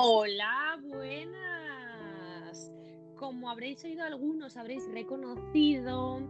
[0.00, 2.72] Hola, buenas.
[3.16, 6.20] Como habréis oído algunos, habréis reconocido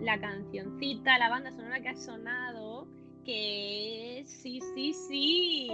[0.00, 2.88] la cancioncita, la banda sonora que ha sonado,
[3.26, 5.68] que es, sí, sí, sí,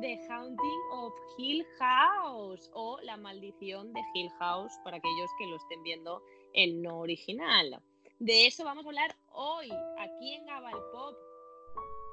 [0.00, 5.56] The Haunting of Hill House o La Maldición de Hill House para aquellos que lo
[5.56, 7.82] estén viendo en no original.
[8.20, 9.68] De eso vamos a hablar hoy,
[9.98, 11.16] aquí en Gabal Pop.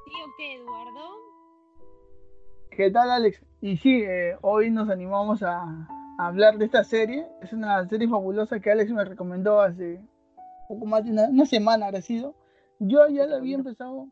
[0.05, 1.19] ¿Sí o qué, Eduardo?
[2.71, 3.46] ¿Qué tal, Alex?
[3.61, 5.87] Y sí, eh, hoy nos animamos a,
[6.19, 7.27] hablar de esta serie.
[7.41, 9.99] Es una serie fabulosa que Alex me recomendó hace
[10.67, 12.35] poco más de una, semana, ha sido.
[12.79, 14.09] Yo ya la había empezado,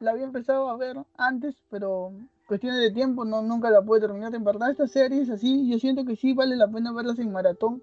[0.00, 2.12] la había empezado a ver antes, pero
[2.48, 4.34] cuestiones de tiempo no nunca la pude terminar.
[4.34, 5.68] En verdad, esta serie es así.
[5.70, 7.82] Yo siento que sí vale la pena verlas en maratón,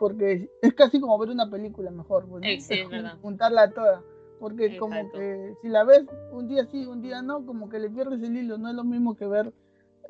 [0.00, 2.26] porque es casi como ver una película mejor.
[2.28, 3.18] Pues, sí, es verdad.
[3.22, 4.02] Juntarla toda.
[4.40, 7.88] Porque como que si la ves un día sí, un día no, como que le
[7.88, 8.58] pierdes el hilo.
[8.58, 9.52] No es lo mismo que ver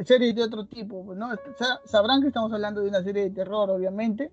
[0.04, 1.28] series de otro tipo, pues, ¿no?
[1.84, 4.32] Sabrán que estamos hablando de una serie de terror, obviamente.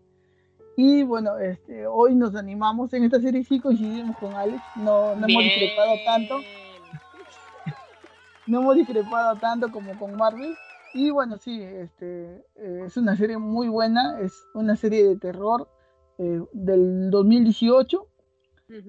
[0.75, 2.93] Y bueno, este, hoy nos animamos.
[2.93, 4.61] En esta serie sí coincidimos con Alex.
[4.75, 6.39] No, no hemos discrepado tanto.
[8.47, 10.55] no hemos discrepado tanto como con Marvel.
[10.95, 14.19] Y bueno, sí, este, eh, es una serie muy buena.
[14.19, 15.69] Es una serie de terror
[16.17, 18.07] eh, del 2018.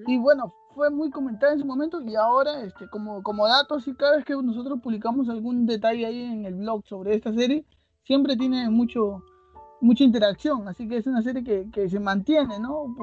[0.07, 3.95] Y bueno, fue muy comentada en su momento y ahora, este, como, como datos, y
[3.95, 7.65] cada vez que nosotros publicamos algún detalle ahí en el blog sobre esta serie,
[8.03, 9.23] siempre tiene mucho,
[9.79, 12.93] mucha interacción, así que es una serie que, que se mantiene, ¿no?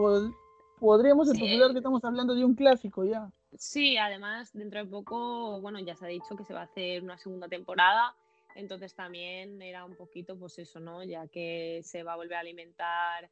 [0.79, 3.31] podríamos especular que estamos hablando de un clásico ya.
[3.57, 7.03] Sí, además, dentro de poco, bueno, ya se ha dicho que se va a hacer
[7.03, 8.15] una segunda temporada,
[8.55, 11.05] entonces también era un poquito, pues eso, ¿no?
[11.05, 13.31] Ya que se va a volver a alimentar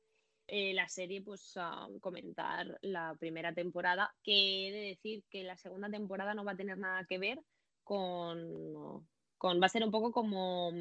[0.52, 1.54] eh, la serie, pues
[2.00, 6.56] comentar la primera temporada, que he de decir que la segunda temporada no va a
[6.56, 7.40] tener nada que ver
[7.84, 9.06] con,
[9.38, 10.72] con va a ser un poco como,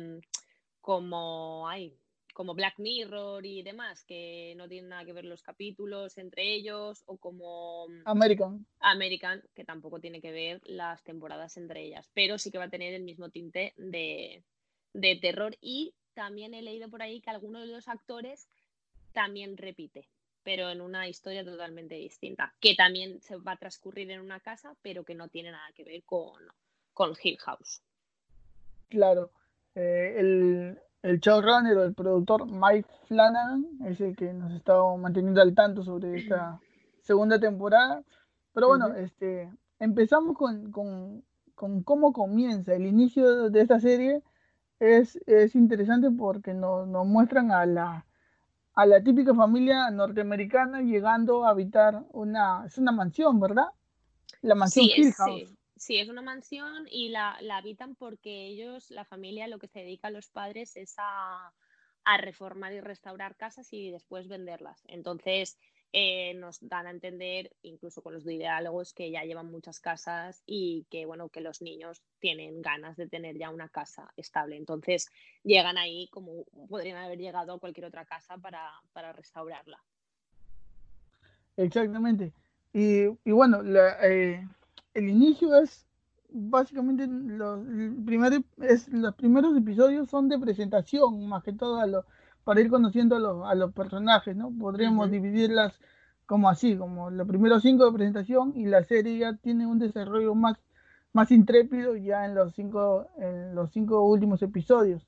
[0.81, 1.96] como, ay,
[2.34, 7.03] como Black Mirror y demás, que no tienen nada que ver los capítulos entre ellos,
[7.06, 8.66] o como American.
[8.80, 12.69] American, que tampoco tiene que ver las temporadas entre ellas, pero sí que va a
[12.69, 14.44] tener el mismo tinte de,
[14.94, 18.50] de terror y también he leído por ahí que algunos de los actores
[19.13, 20.09] también repite,
[20.43, 24.75] pero en una historia totalmente distinta, que también se va a transcurrir en una casa,
[24.81, 26.41] pero que no tiene nada que ver con,
[26.93, 27.81] con Hill House.
[28.89, 29.31] Claro,
[29.75, 35.41] eh, el, el showrunner o el productor Mike Flanagan es el que nos está manteniendo
[35.41, 36.59] al tanto sobre esta
[37.01, 38.03] segunda temporada.
[38.53, 39.49] Pero bueno, este,
[39.79, 41.23] empezamos con, con,
[41.55, 42.73] con, cómo comienza.
[42.73, 44.21] El inicio de esta serie
[44.79, 48.05] es, es interesante porque nos, nos muestran a la,
[48.79, 53.67] a la típica familia norteamericana llegando a habitar una, es una mansión, ¿verdad?
[54.41, 55.53] La mansión sí, Hill House.
[55.75, 60.07] Sí, es una mansión y la, habitan porque ellos, la familia, lo que se dedica
[60.07, 61.51] a los padres es a,
[62.06, 64.81] a reformar y restaurar casas y después venderlas.
[64.88, 65.57] Entonces,
[65.91, 70.85] eh, nos dan a entender, incluso con los diálogos, que ya llevan muchas casas y
[70.91, 74.55] que, bueno, que los niños tienen ganas de tener ya una casa estable.
[74.55, 75.09] Entonces,
[75.44, 79.79] llegan ahí como podrían haber llegado a cualquier otra casa para, restaurarla.
[81.57, 82.33] Exactamente.
[82.71, 83.61] Y, bueno,
[84.03, 84.47] eh,
[84.94, 85.88] el inicio es
[86.31, 87.66] básicamente los,
[88.61, 92.06] es, los primeros episodios son de presentación, más que todo a, lo,
[92.44, 94.51] para ir conociendo a, los, personajes, ¿no?
[94.57, 95.79] Podríamos dividirlas
[96.25, 100.35] como así, como los primeros cinco de presentación y la serie ya tiene un desarrollo
[100.35, 100.57] más,
[101.13, 105.05] más intrépido ya en los cinco, en los cinco últimos episodios.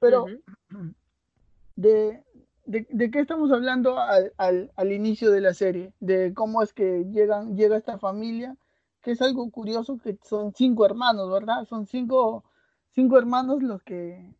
[0.00, 0.26] Pero,
[1.76, 2.22] de,
[2.66, 5.92] de, qué estamos hablando al, al, inicio de la serie?
[6.00, 8.56] De cómo es que llegan, llega esta familia,
[9.02, 11.66] que es algo curioso, que son cinco hermanos, ¿verdad?
[11.68, 12.44] Son cinco,
[12.90, 14.34] cinco hermanos los que,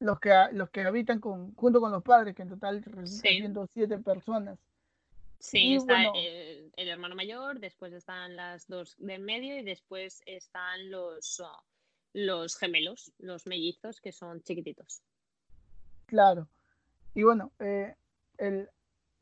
[0.00, 3.66] los que, los que habitan con, junto con los padres, que en total resultan siendo
[3.72, 4.58] siete personas.
[5.38, 11.40] Sí, está el, hermano mayor, después están las dos del medio y después están los,
[11.40, 11.64] oh,
[12.12, 15.02] los gemelos, los mellizos, que son chiquititos.
[16.06, 16.48] Claro.
[17.14, 17.94] Y bueno, eh,
[18.36, 18.68] el,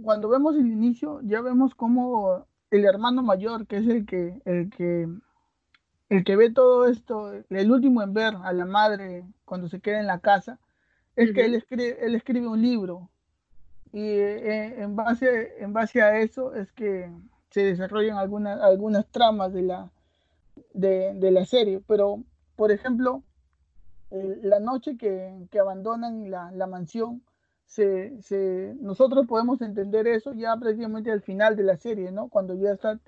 [0.03, 4.71] cuando vemos el inicio, ya vemos cómo el hermano mayor, que es el que, el
[4.71, 5.09] que,
[6.09, 10.01] el que ve todo esto, el último en ver a la madre cuando se queda
[10.01, 10.59] en la casa,
[11.19, 13.11] es que él escribe, él escribe un libro
[13.93, 17.11] y eh, en, base, en base a eso es que
[17.51, 19.91] se desarrollan algunas, algunas tramas de la,
[20.75, 21.81] de, la serie.
[21.87, 22.23] Pero,
[22.57, 23.23] por ejemplo,
[24.11, 27.23] la noche que, abandonan la, mansión,
[27.67, 32.29] se, se, nosotros podemos entender eso ya prácticamente al final de la serie, ¿no?
[32.29, 32.99] Cuando ya está,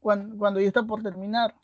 [0.00, 1.54] cuando, cuando ya está por terminar.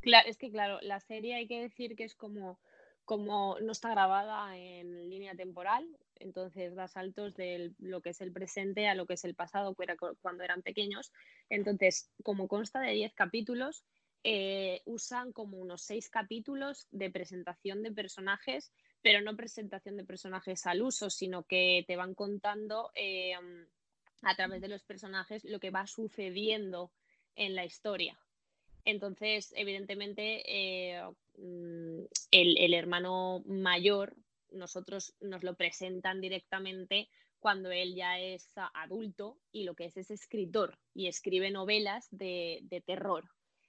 [0.00, 2.58] Claro, es que claro, la serie hay que decir que es como
[3.04, 5.86] como no está grabada en línea temporal,
[6.16, 9.76] entonces da saltos de lo que es el presente a lo que es el pasado,
[10.20, 11.12] cuando eran pequeños.
[11.50, 13.84] Entonces, como consta de 10 capítulos,
[14.22, 18.72] eh, usan como unos 6 capítulos de presentación de personajes,
[19.02, 23.34] pero no presentación de personajes al uso, sino que te van contando eh,
[24.22, 26.90] a través de los personajes lo que va sucediendo
[27.36, 28.18] en la historia.
[28.84, 31.02] Entonces, evidentemente, eh,
[31.38, 34.14] mm, el, hermano mayor,
[34.50, 37.08] nosotros nos lo presentan directamente
[37.40, 42.82] cuando él ya es adulto y lo que es es escritor y escribe novelas de,
[42.86, 43.24] terror.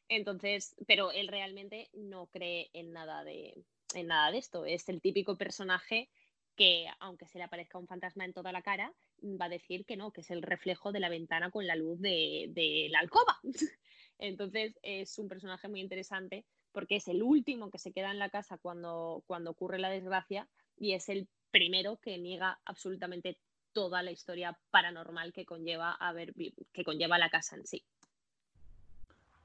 [0.08, 4.66] Entonces, pero él realmente no cree en nada de, en nada de esto.
[4.66, 6.10] Es el típico personaje
[6.56, 9.98] que, aunque se le aparezca un fantasma en toda la cara, va a decir que
[9.98, 13.40] no, que es el reflejo de la ventana con la luz de, de la alcoba.
[14.20, 18.30] Entonces es un personaje muy interesante porque es el último que se queda en la
[18.30, 20.48] casa cuando, cuando ocurre la desgracia
[20.78, 23.38] y es el primero que niega absolutamente
[23.72, 26.34] toda la historia paranormal que conlleva, a ver,
[26.74, 27.84] que conlleva la casa en sí.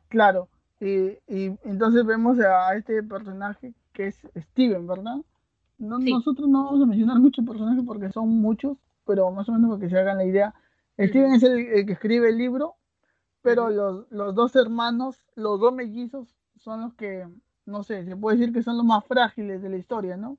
[0.09, 0.49] Claro,
[0.81, 1.19] y,
[1.65, 5.17] entonces vemos a este personaje que es Steven, ¿verdad?
[5.79, 9.81] Nosotros no vamos a mencionar muchos personajes porque son muchos, pero más o menos para
[9.81, 10.55] que se hagan la idea.
[10.99, 12.77] Steven es el, que escribe el libro
[13.43, 17.27] pero los, dos hermanos, los dos mellizos, son los que,
[17.65, 20.39] no sé, se puede decir que son los más frágiles de la historia, ¿no?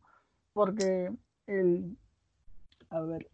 [0.53, 1.11] Porque
[1.47, 1.97] el,
[2.89, 3.27] a ver.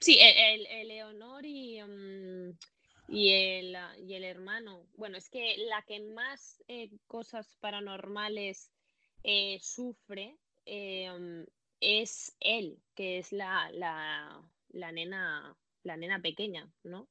[0.00, 2.56] Sí, el, el Leonor y, mm,
[3.08, 3.76] y, el,
[4.06, 4.86] y el hermano.
[4.96, 8.70] Bueno, es que la que más eh, cosas paranormales
[9.24, 11.44] eh, sufre eh, mm,
[11.80, 14.40] es él, que es la, la,
[14.70, 15.56] la nena
[15.88, 17.08] la nena pequeña, ¿no?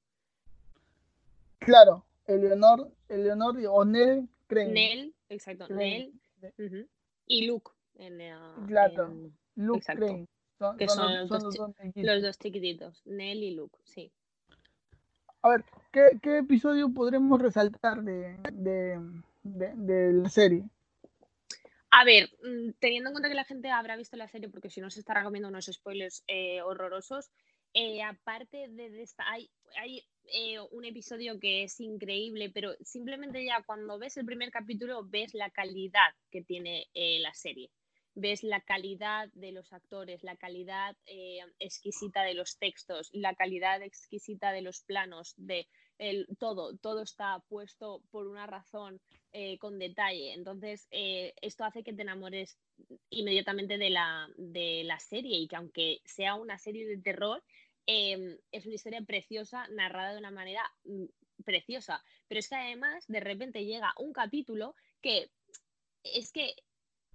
[1.59, 4.71] Claro, Eleonor, Eleonor o Nell Crane.
[4.71, 6.13] Nell, exacto, Nell.
[7.25, 7.71] Y Luke.
[7.95, 8.19] En,
[8.67, 9.11] claro,
[9.55, 10.05] Luke exacto.
[10.77, 14.11] que son, los, dos, chiquititos, Nell y Luke, sí.
[15.41, 18.99] A ver, ¿qué, qué episodio podremos resaltar de, de,
[19.43, 20.63] de, la serie?
[21.89, 24.79] A ver, mm, teniendo en cuenta que la gente habrá visto la serie, porque si
[24.79, 27.31] no se estará comiendo unos spoilers eh, horrorosos,
[27.73, 29.49] eh, aparte de esta, hay,
[30.33, 35.33] eh, un episodio que es increíble, pero simplemente ya cuando ves el primer capítulo ves
[35.33, 37.69] la calidad que tiene eh, la serie.
[38.19, 40.95] Ves la calidad de los actores, la calidad
[41.59, 45.67] exquisita de los textos, la calidad exquisita de los planos, de
[46.39, 48.99] todo, todo está puesto por una razón
[49.59, 50.33] con detalle.
[50.33, 52.57] Entonces, esto hace que te enamores
[53.11, 57.43] inmediatamente de la, de la serie y que aunque sea una serie de terror,
[57.89, 61.05] Em, es una historia preciosa, narrada de una manera mm,
[61.45, 62.03] preciosa.
[62.27, 65.31] Pero es que además de repente llega un capítulo que
[66.03, 66.53] es que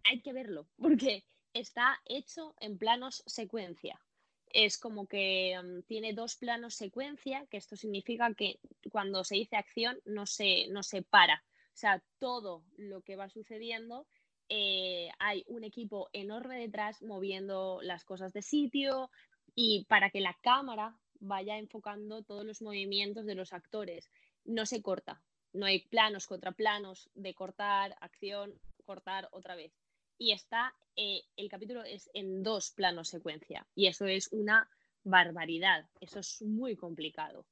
[0.04, 4.00] hay que verlo, porque está hecho en planos secuencia.
[4.48, 9.56] Es como que em, tiene dos planos secuencia, que esto significa que cuando se dice
[9.56, 11.42] acción no se, no se para.
[11.68, 14.06] O sea, todo lo que va sucediendo
[14.48, 19.10] eh, hay un equipo enorme detrás moviendo las cosas de sitio,
[19.54, 24.10] y para que la cámara vaya enfocando todos los movimientos de los actores.
[24.44, 29.72] No se corta, no hay planos contra planos de cortar, acción, cortar otra vez.
[30.18, 34.68] Y está, eh, el capítulo es en dos planos secuencia y eso es una
[35.04, 37.44] barbaridad, eso es muy complicado.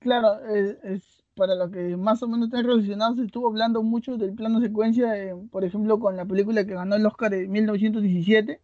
[0.00, 4.34] Claro, es, para lo que más o menos está relacionado, se estuvo hablando mucho del
[4.34, 8.60] plano secuencia, eh, por ejemplo, con la película que ganó el Oscar en 1917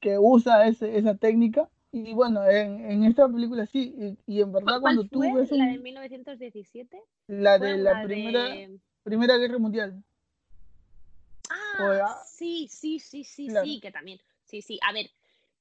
[0.00, 1.68] que usa ese, esa técnica.
[1.92, 5.50] Y bueno, en, en esta película sí, y, en verdad cuando tú ves...
[5.50, 7.02] ¿La de 1917?
[7.26, 8.46] La de la, primera,
[9.02, 10.02] primera Guerra Mundial.
[11.50, 14.20] Ah, sí, sí, sí, sí, sí, que también.
[14.44, 14.78] Sí, sí.
[14.82, 15.10] A ver,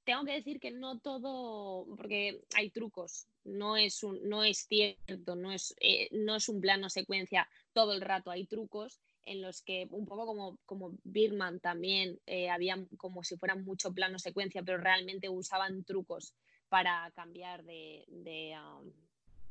[0.04, 5.36] tengo que decir que no todo, porque hay trucos, no es, un, no es cierto,
[5.36, 9.62] no es, eh, no es un plano secuencia todo el rato, hay trucos en los
[9.62, 14.64] que un poco como, como Birman también eh, había como si fueran mucho plano secuencia,
[14.64, 16.34] pero realmente usaban trucos
[16.70, 18.56] para cambiar de, de,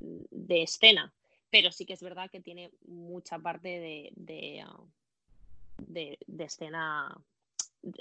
[0.01, 1.13] de, escena.
[1.51, 4.65] Pero sí que es verdad que tiene mucha parte de, de,
[5.87, 7.17] de escena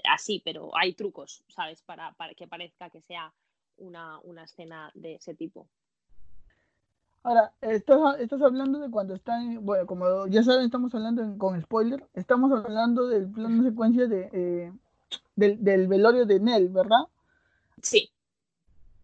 [0.10, 1.82] así, pero hay trucos, ¿sabes?
[1.84, 3.34] Para, para que parezca que sea
[3.78, 5.68] una, una escena de ese tipo.
[7.24, 12.06] Ahora, estás, estás hablando de cuando están, bueno, como ya saben, estamos hablando con spoiler,
[12.14, 14.74] estamos hablando del plano de secuencia de, eh,
[15.36, 17.08] del, del, velorio de Nell, ¿verdad?
[17.82, 18.10] Sí.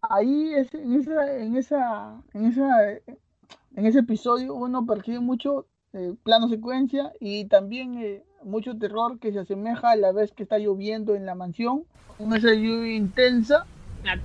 [0.00, 6.48] Ahí en esa, en esa, en esa, en ese episodio uno percibe mucho eh, plano
[6.48, 11.14] secuencia y también eh, mucho terror que se asemeja a la vez que está lloviendo
[11.14, 11.84] en la mansión,
[12.18, 13.66] una lluvia intensa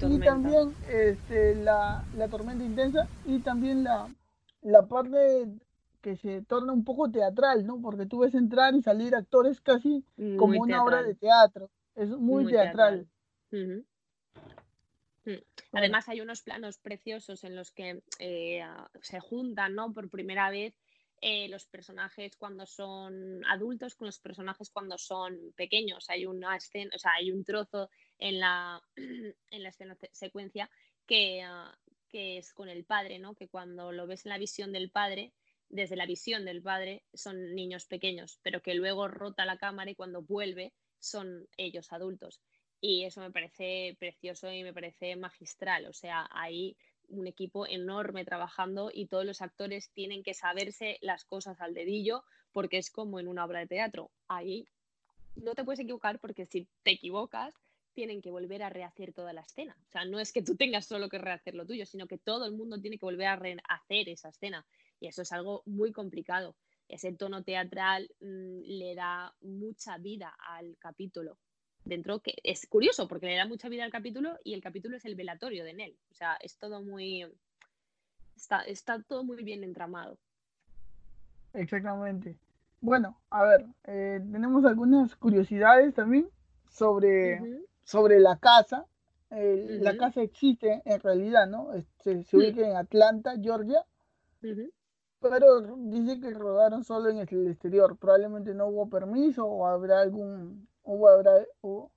[0.02, 4.08] y también este, la, la, tormenta intensa y también la,
[4.62, 5.48] la parte
[6.02, 7.82] que se torna un poco teatral, ¿no?
[7.82, 10.04] Porque tú ves entrar y salir actores casi
[10.38, 11.70] como una obra de teatro.
[11.96, 13.08] Es muy, teatral.
[13.52, 13.80] Mm.
[15.74, 18.64] Además hay unos planos preciosos en los que eh,
[19.02, 19.94] se juntan, ¿no?
[19.94, 20.74] Por primera vez
[21.22, 26.10] eh, los personajes cuando son adultos con los personajes cuando son pequeños.
[26.10, 30.70] Hay una escena, o sea, hay un trozo en la, en la escena secuencia
[31.06, 33.36] que, ah, que es con el padre, ¿no?
[33.36, 35.34] Que cuando lo ves en la visión del padre,
[35.68, 39.96] desde la visión del padre, son niños pequeños, pero que luego rota la cámara y
[39.96, 42.42] cuando vuelve son ellos adultos.
[42.82, 45.86] Y eso me parece precioso y me parece magistral.
[45.86, 46.78] O sea, hay
[47.10, 52.24] un equipo enorme trabajando y todos los actores tienen que saberse las cosas al dedillo
[52.52, 54.12] porque es como en una obra de teatro.
[54.28, 54.68] Ahí
[55.36, 57.54] no te puedes equivocar porque si te equivocas
[57.94, 59.76] tienen que volver a rehacer toda la escena.
[59.88, 62.46] O sea, no es que tú tengas solo que rehacer lo tuyo, sino que todo
[62.46, 64.66] el mundo tiene que volver a rehacer esa escena.
[65.00, 66.56] Y eso es algo muy complicado.
[66.88, 71.38] Ese tono teatral mm, le da mucha vida al capítulo.
[71.90, 75.06] Dentro que es curioso porque le da mucha vida al capítulo y el capítulo es
[75.06, 75.98] el velatorio de Nell.
[76.12, 77.26] O sea, es todo muy.
[78.36, 80.20] Está, está todo muy bien entramado.
[81.54, 82.38] Exactamente.
[82.80, 86.30] Bueno, a ver, eh, tenemos algunas curiosidades también
[86.70, 87.42] sobre,
[87.84, 88.86] sobre la casa.
[89.32, 91.72] La casa existe en realidad, ¿no?
[92.02, 93.84] Se, se ubica en Atlanta, Georgia.
[95.20, 97.98] Pero dice que rodaron solo en el exterior.
[97.98, 101.92] Probablemente no hubo permiso o habrá algún hubo, habrá, hubo,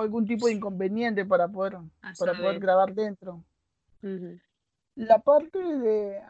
[0.00, 1.78] algún tipo de inconveniente para poder,
[2.18, 3.44] para poder grabar dentro.
[4.94, 6.20] La parte de,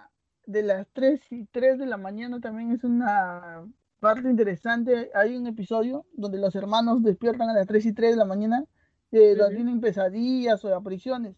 [0.46, 3.64] de las 3 y 3 de la mañana también es una
[4.00, 5.10] parte interesante.
[5.14, 8.64] Hay un episodio donde los hermanos despiertan a las 3 y 3 de la mañana,
[9.12, 11.36] eh, donde tienen pesadillas o apariciones.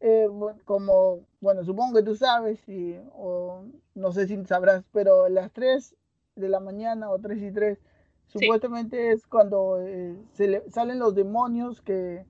[0.00, 0.26] Eh,
[0.64, 3.64] como, bueno, supongo que tú sabes, y, o
[3.94, 5.96] no sé si sabrás, pero las 3
[6.36, 7.78] de la mañana o 3 y 3,
[8.26, 12.24] supuestamente es cuando eh, se le, salen los demonios que,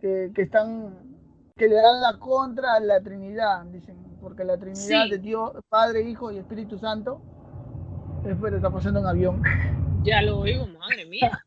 [0.00, 0.94] que, están,
[1.56, 6.02] que le dan la contra a la Trinidad, dicen, porque la Trinidad de Dios, Padre,
[6.02, 7.20] Hijo y Espíritu Santo,
[8.24, 9.42] espera, está pasando un avión.
[10.02, 11.44] Ya lo oigo, madre mía.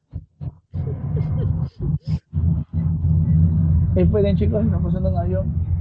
[3.95, 5.78] Esperen chicos, está pasando un avión.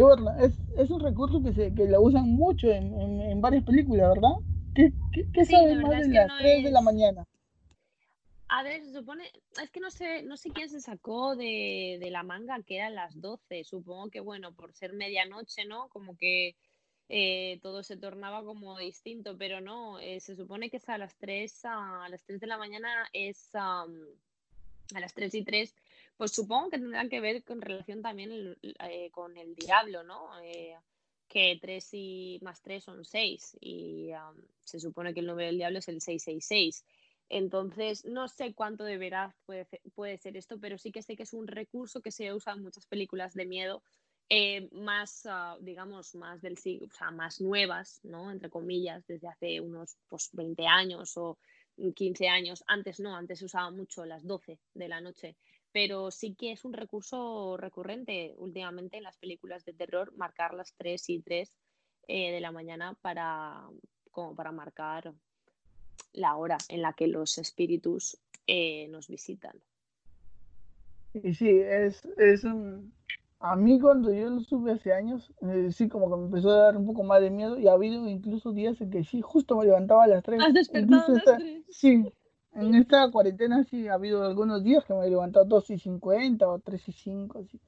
[0.00, 3.64] Y bueno, es, es, un recurso que se que lo usan mucho en, en, varias
[3.64, 4.32] películas, ¿verdad?
[4.74, 4.94] ¿Qué,
[5.34, 7.26] qué, sabes más de las 3 de la mañana?
[8.48, 9.24] A ver, se supone,
[9.62, 12.94] es que no sé, no sé quién se sacó de, de, la manga que eran
[12.94, 13.62] las 12.
[13.64, 15.90] Supongo que, bueno, por ser medianoche, ¿no?
[15.90, 16.56] Como que
[17.10, 21.14] eh, todo se tornaba como distinto, pero no, eh, se supone que es a las
[21.18, 23.84] 3, a, las 3 de la mañana es a
[24.98, 25.74] las 3 y 3,
[26.20, 30.28] pues supongo que tendrán que ver con relación también eh, con el diablo, ¿no?
[31.26, 34.10] que 3 y más 3 son 6 y
[34.62, 36.84] se supone que el número del diablo es el 666.
[37.30, 41.22] Entonces, no sé cuánto de veraz puede, puede ser esto, pero sí que sé que
[41.22, 43.82] es un recurso que se usa en muchas películas de miedo
[44.28, 48.30] eh, más, ah, digamos, más del siglo, o sea, más nuevas, ¿no?
[48.30, 51.38] Entre comillas, desde hace unos pues, 20 años o
[51.94, 52.62] 15 años.
[52.66, 55.36] Antes no, antes se usaba mucho las 12 de la noche,
[55.72, 60.74] pero sí que es un recurso recurrente últimamente en las películas de terror, marcar las
[60.76, 61.52] 3 y 3
[62.08, 63.68] eh, de la mañana para,
[64.10, 65.12] como para marcar
[66.12, 69.56] la hora en la que los espíritus eh, nos visitan.
[71.14, 72.92] Y sí, es, es un...
[73.42, 76.64] A mí cuando yo lo supe hace años, eh, sí, como que me empezó a
[76.64, 79.56] dar un poco más de miedo y ha habido incluso días en que sí, justo
[79.56, 80.42] me levantaba a las 3.
[80.42, 81.64] ¿Has despertado a las 3?
[81.70, 82.12] Sí,
[82.54, 86.48] en esta cuarentena sí ha habido algunos días que me he levantado 2 y 50
[86.48, 87.60] o 3 y 5, así.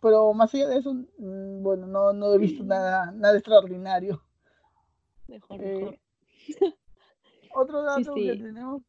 [0.00, 4.22] Pero más allá de eso, mm, bueno, no, no he visto nada, nada extraordinario.
[5.28, 5.98] Mejor, eh, mejor.
[7.54, 8.82] Otro dato que tenemos,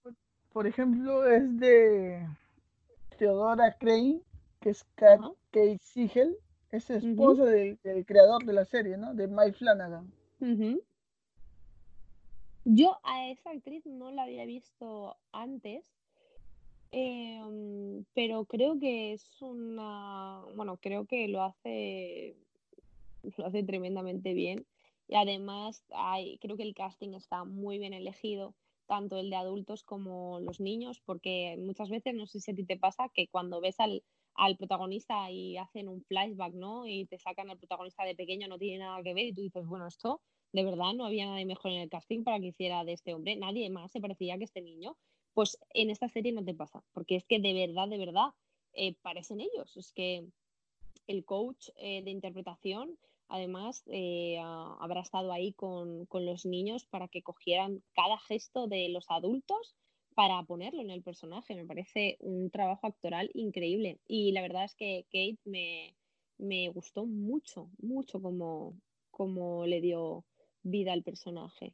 [0.51, 2.27] por ejemplo, es de
[3.17, 4.21] Theodora Crane,
[4.59, 6.37] que es Kate Siegel,
[6.71, 9.13] es esposa del, creador de la serie, ¿no?
[9.13, 10.11] De Mike Flanagan.
[12.65, 15.85] Yo a esa actriz no la había visto antes,
[16.91, 22.37] em, pero creo que es una, bueno, creo que lo hace,
[23.37, 24.65] lo hace tremendamente bien.
[25.09, 28.55] Y además hay, creo que el casting está muy bien elegido,
[28.87, 32.63] tanto el de adultos como los niños, porque muchas veces, no sé si a ti
[32.63, 34.03] te pasa, que cuando ves al,
[34.35, 36.87] al protagonista y hacen un flashback, ¿no?
[36.87, 39.65] Y te sacan al protagonista de pequeño, no tiene nada que ver y tú dices,
[39.65, 40.21] bueno, esto
[40.53, 43.35] de verdad no había nadie mejor en el casting para que hiciera de este hombre,
[43.35, 44.95] nadie más se parecía que este niño.
[45.33, 48.29] Pues en esta serie no te pasa, porque es que de verdad, de verdad,
[48.73, 49.75] eh, parecen ellos.
[49.75, 50.27] Es que
[51.07, 57.07] el coach eh, de interpretación, además, eh, habrá estado ahí con, con los niños para
[57.07, 59.75] que cogieran cada gesto de los adultos
[60.13, 61.55] para ponerlo en el personaje.
[61.55, 63.99] Me parece un trabajo actoral increíble.
[64.07, 65.95] Y la verdad es que Kate me,
[66.37, 68.75] me gustó mucho, mucho como,
[69.09, 70.23] como le dio
[70.63, 71.73] vida al personaje.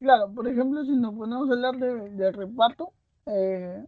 [0.00, 2.92] Claro, por ejemplo, si nos ponemos a hablar de, reparto,
[3.26, 3.84] eh,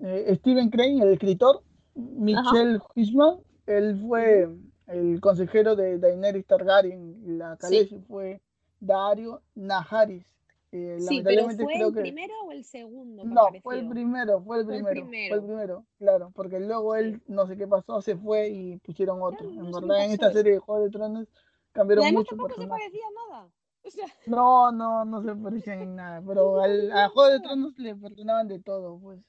[0.00, 1.62] eh, Steven Crane, el escritor,
[1.94, 4.48] Michelle Fishman, él fue
[4.86, 8.40] el consejero de Daenerys Targaryen, la Khaleesi fue
[8.80, 10.26] Dario Naharis.
[10.74, 13.22] Eh, sí, pero ¿fue el primero o el segundo?
[13.24, 17.46] No, fue el primero, fue el primero, fue el primero, claro, porque luego él, no
[17.46, 19.50] sé qué pasó, se fue y pusieron otro.
[19.50, 21.28] en verdad, en esta serie de Juego de Tronos
[21.72, 22.36] cambiaron y mucho.
[22.36, 23.50] tampoco se parecía nada.
[24.26, 28.48] No, no, no se parecían en nada, pero al, a Juego de Tronos le perdonaban
[28.48, 29.20] de todo, pues.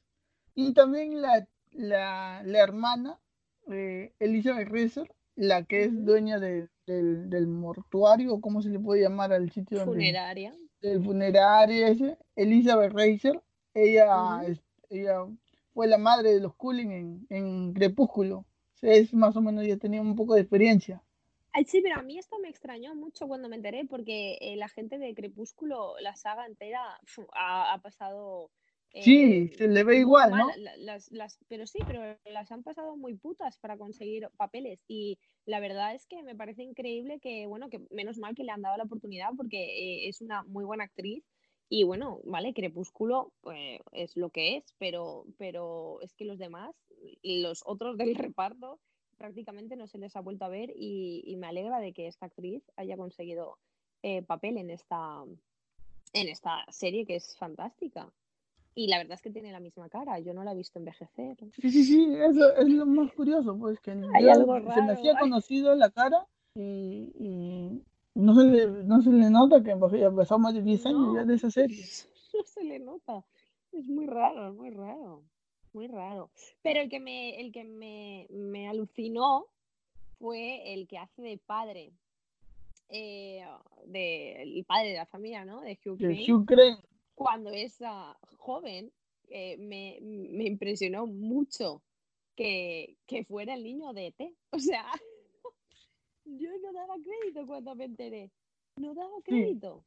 [0.55, 3.19] Y también la, la, la hermana,
[3.67, 9.01] eh, Elizabeth Reeser, la que es dueña de, del, del mortuario, ¿cómo se le puede
[9.01, 9.83] llamar al sitio?
[9.85, 10.53] Funeraria.
[10.81, 13.41] del funerario ese, Elizabeth Reiser,
[13.73, 14.41] ella,
[14.89, 15.25] ella
[15.73, 18.45] fue la madre de los Cullen en, en Crepúsculo.
[18.81, 21.02] es más o menos, ya tenía un poco de experiencia.
[21.67, 24.98] Sí, pero a mí esto me extrañó mucho cuando me enteré, porque eh, la gente
[24.98, 27.00] de Crepúsculo, la saga entera,
[27.33, 28.50] ha, pasado.
[28.91, 30.50] sí, eh, se le ve igual, ¿no?
[30.77, 34.83] Las, las, pero sí, pero las han pasado muy putas para conseguir papeles.
[34.88, 38.51] Y la verdad es que me parece increíble que, bueno, que menos mal que le
[38.51, 41.23] han dado la oportunidad, porque eh, es una muy buena actriz.
[41.69, 46.75] Y bueno, vale, Crepúsculo pues, es lo que es, pero, pero es que los demás,
[47.21, 48.80] los otros del reparto,
[49.17, 52.63] prácticamente no se les ha vuelto a ver y, me alegra de que esta actriz
[52.76, 53.58] haya conseguido
[54.02, 55.23] eh, papel en esta,
[56.13, 58.12] en esta serie que es fantástica.
[58.76, 61.38] Y la verdad es que tiene la misma cara, yo no la he visto envejecer.
[61.62, 65.91] Sí, sí, sí, eso es lo más curioso, pues que se me hacía conocido la
[65.91, 67.82] cara y,
[68.15, 71.36] no, se le, no se le nota que pasado más de 10 años ya de
[71.36, 71.84] esa serie.
[72.34, 73.23] No se le nota,
[73.73, 75.21] es muy raro, es muy raro
[75.73, 76.31] muy raro.
[76.62, 79.47] Pero el que me, el que me, alucinó
[80.19, 81.93] fue el que hace de padre.
[82.89, 83.43] Eh,
[83.86, 85.62] de, el padre de la familia, ¿no?
[85.62, 86.77] De Hugh Crane.
[87.15, 88.91] Cuando es ah, joven,
[89.29, 89.97] eh, me,
[90.45, 91.81] impresionó mucho
[92.36, 94.33] que, fuera el niño de ET.
[94.51, 94.86] O sea,
[96.25, 98.31] yo no daba crédito cuando me enteré.
[98.75, 99.83] No daba crédito.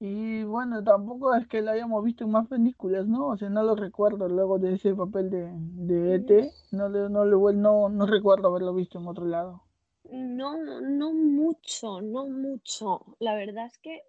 [0.00, 3.28] Y bueno, tampoco es que lo hayamos visto en más películas, ¿no?
[3.28, 7.88] O sea, no lo recuerdo luego de ese papel de, de ET, no, no, no,
[7.88, 9.62] no recuerdo haberlo visto en otro lado.
[10.10, 13.04] No, no mucho, no mucho.
[13.18, 14.02] La verdad es que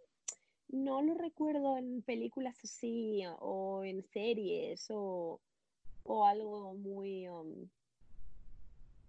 [0.69, 5.41] no lo recuerdo en películas así o en series o,
[6.04, 7.28] o algo muy...
[7.28, 7.67] Um,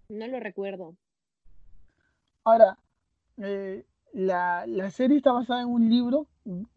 [0.08, 0.96] no lo recuerdo.
[2.42, 2.78] Ahora,
[3.36, 6.26] eh, la, la, serie está basada en un libro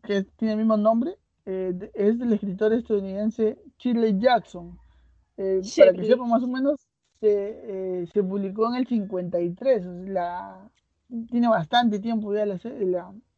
[0.03, 4.77] que tiene el mismo nombre, eh, es del escritor estadounidense Shirley Jackson.
[5.37, 6.79] Eh, para que sepa más o menos,
[7.19, 10.69] se, eh, se publicó en el 53, la,
[11.29, 12.59] tiene bastante tiempo ya la,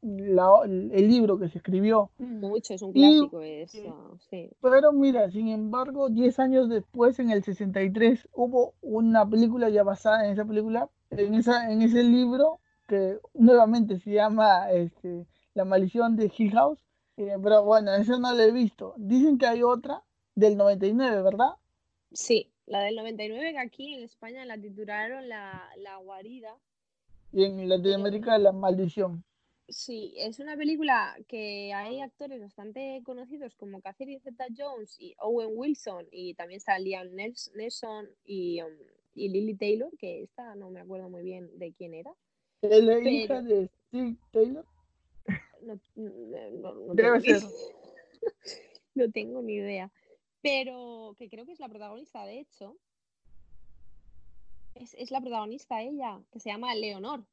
[0.01, 2.11] la, el libro que se escribió.
[2.17, 4.49] Mucho, es un clásico eso, sí.
[4.61, 10.25] Pero mira, sin embargo, 10 años después, en el 63, hubo una película ya basada
[10.25, 16.17] en esa película, en, esa, en ese libro, que nuevamente se llama este, La maldición
[16.17, 16.79] de Hill House,
[17.17, 18.93] eh, pero bueno, eso no lo he visto.
[18.97, 20.03] Dicen que hay otra
[20.35, 21.53] del 99, ¿verdad?
[22.11, 26.53] Sí, la del 99 que aquí en España la titularon La, la Guarida.
[27.31, 29.23] Y en Latinoamérica La Maldición.
[29.69, 35.49] Sí, es una película que hay actores bastante conocidos como Catherine Zeta Jones y Owen
[35.53, 38.69] Wilson y también salían Nelson y, um,
[39.15, 42.13] y Lily Taylor, que esta no me acuerdo muy bien de quién era.
[42.61, 44.65] ¿Es la hija de Steve Taylor?
[45.65, 47.49] No, no, Debe tengo ser.
[48.95, 49.91] no tengo ni idea.
[50.41, 52.78] Pero que creo que es la protagonista, de hecho.
[54.75, 57.25] Es, es la protagonista ella, que se llama Leonor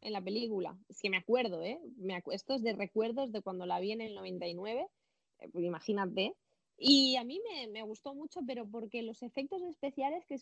[0.00, 0.78] en la película.
[0.88, 1.80] Es que me acuerdo, ¿eh?
[1.96, 4.86] Me esto es de recuerdos de cuando la vi en el 99.
[5.40, 6.36] Eh, pues imagínate.
[6.76, 10.38] Y a mí me, gustó mucho, pero porque los efectos especiales que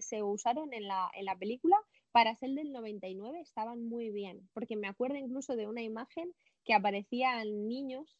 [0.00, 1.76] se, usaron en la, en la, película
[2.12, 4.48] para ser del 99 estaban muy bien.
[4.52, 6.32] Porque me acuerdo incluso de una imagen
[6.64, 8.18] que aparecían niños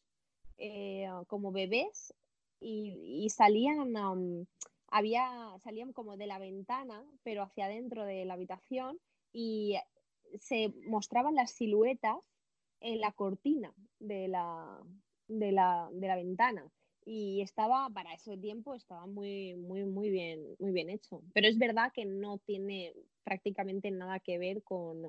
[0.57, 2.13] eh, como bebés
[2.59, 3.93] y, salían
[4.87, 8.99] había, salían como de la ventana, pero hacia adentro de la habitación
[9.33, 9.77] y
[10.39, 12.17] se mostraban las siluetas
[12.79, 14.81] en la cortina de la,
[15.27, 16.71] de la, de la ventana
[17.05, 21.21] y estaba para ese tiempo estaba muy muy muy bien muy bien hecho.
[21.33, 25.01] Pero es verdad que no tiene prácticamente nada que ver con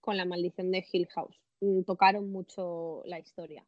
[0.00, 1.40] con la maldición de Hill House.
[1.60, 3.64] Mm, tocaron mucho la historia.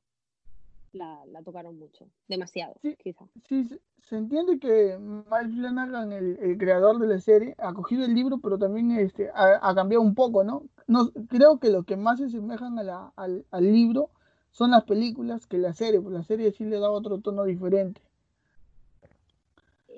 [0.93, 2.07] La, tocaron mucho.
[2.29, 3.27] Demasiado sí, quizá.
[3.47, 8.15] sí se entiende que Mike Flanagan el, el, creador de la serie ha cogido el
[8.15, 12.19] libro pero también este ha, cambiado un poco no no creo que lo que más
[12.19, 14.11] se asemejan a la, al, al libro
[14.51, 18.01] son las películas que la serie, pues la serie sí le da otro tono diferente.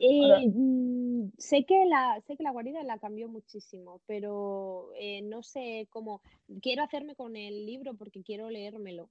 [0.03, 5.43] Eh, mm, sé que la sé que la guarida la cambió muchísimo, pero eh, no
[5.43, 6.23] sé cómo.
[6.63, 9.09] Quiero hacerme con el libro porque quiero leérmelo.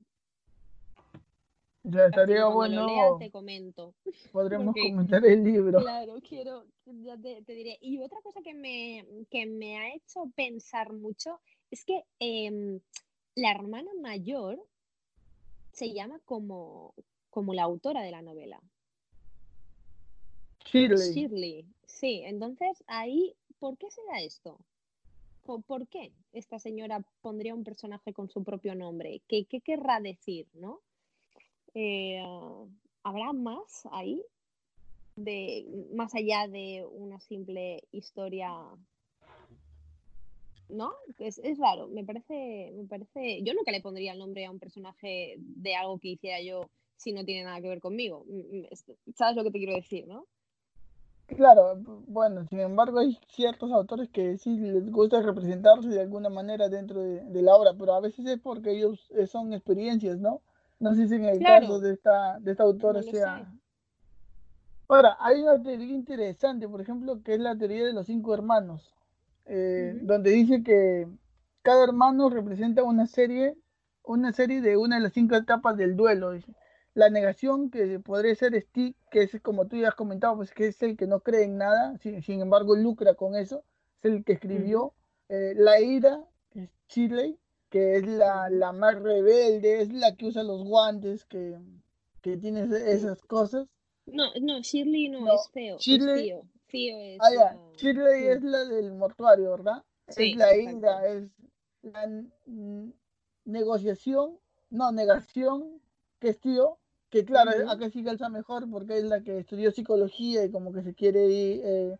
[1.83, 3.17] Ya estaría bueno.
[3.19, 3.93] te comento.
[4.33, 5.79] Podremos comentar el libro.
[5.79, 7.77] Claro, quiero, ya te, diré.
[7.81, 11.39] Y otra cosa que me, que me ha hecho pensar mucho
[11.71, 12.79] es que em,
[13.35, 14.59] la hermana mayor
[15.71, 16.93] se llama como,
[17.29, 18.61] como la autora de la novela.
[20.65, 21.13] Shirley.
[21.13, 21.65] Shirley.
[21.85, 24.59] Sí, entonces ahí, ¿por qué se da esto?
[25.65, 29.21] ¿Por, qué esta señora pondría un personaje con su propio nombre?
[29.27, 30.79] ¿Qué, qué querrá decir, no?
[31.73, 32.21] Eh,
[33.03, 34.21] ¿Habrá más ahí?
[35.15, 38.53] De, más allá de una simple historia
[40.69, 40.91] ¿no?
[41.17, 43.41] Es, es, raro, me parece, me parece.
[43.43, 47.13] Yo nunca le pondría el nombre a un personaje de algo que hiciera yo si
[47.13, 48.25] no tiene nada que ver conmigo.
[48.27, 50.25] Mm, mm, ¿Sabes lo que te quiero decir, no?
[51.27, 56.69] Claro, bueno, sin embargo hay ciertos autores que sí les gusta representarse de alguna manera
[56.69, 60.41] dentro de, la obra, pero a veces es porque ellos eh, son experiencias, ¿no?
[60.79, 63.53] No sé si en el caso de esta, de esta autora sea...
[64.87, 68.91] Ahora, hay una teoría interesante, por ejemplo, que es la teoría de los cinco hermanos.
[69.51, 71.07] Eh, donde dice que
[71.63, 73.57] cada hermano representa una serie,
[74.03, 76.33] una serie de una de las cinco etapas del duelo.
[76.93, 80.67] La negación, que podría ser Steve, que es como tú ya has comentado, pues que
[80.67, 83.63] es el que no cree en nada, sin, embargo lucra con eso,
[84.03, 84.93] es el que escribió.
[85.29, 90.27] Eh, la ira, que es Shirley, que es la, la, más rebelde, es la que
[90.27, 91.57] usa los guantes, que,
[92.21, 93.67] que tiene esas cosas.
[94.05, 95.77] No, no, Shirley no, es feo.
[95.79, 96.37] Shirley, es
[96.71, 97.19] es.
[97.21, 97.57] Ah, ya.
[97.77, 99.83] Shirley es la del mortuario, ¿verdad?
[100.07, 101.29] es la ira, es
[101.81, 102.23] la
[103.45, 104.37] negociación,
[104.69, 105.81] no, negación,
[106.19, 106.77] que es tío,
[107.09, 110.83] que claro, acá sí calza mejor porque es la que estudió psicología y como que
[110.83, 111.97] se quiere ir, eh,